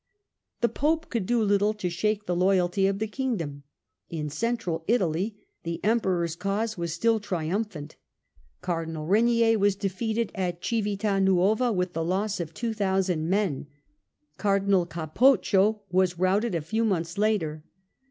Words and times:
The 0.61 0.67
Pope 0.67 1.11
could 1.11 1.27
do 1.27 1.43
little 1.43 1.75
to 1.75 1.87
shake 1.87 2.25
the 2.25 2.35
loyalty 2.35 2.87
of 2.87 2.97
the 2.97 3.05
Kingdom. 3.05 3.61
In 4.09 4.31
Central 4.31 4.83
Italy 4.87 5.37
the 5.61 5.79
Emperor's 5.83 6.35
cause 6.35 6.75
was 6.75 6.91
still 6.91 7.19
triumphant. 7.19 7.97
Cardinal 8.61 9.05
Regnier 9.05 9.59
was 9.59 9.75
defeated 9.75 10.31
at 10.33 10.59
Civita 10.65 11.19
Nuova 11.21 11.71
with 11.71 11.93
the 11.93 12.03
loss 12.03 12.39
of 12.39 12.51
2000 12.51 13.29
men. 13.29 13.67
Cardinal 14.39 14.87
Capoccio 14.87 15.81
was 15.91 16.17
routed 16.17 16.55
a 16.55 16.61
few 16.61 16.83
months 16.83 17.19
later. 17.19 17.63